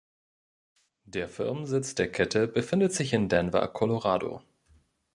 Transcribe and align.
Der 1.03 1.27
Firmensitz 1.29 1.93
der 1.93 2.11
Kette 2.11 2.47
befindet 2.47 2.91
sich 2.91 3.13
in 3.13 3.29
Denver, 3.29 3.67
Colorado. 3.67 4.41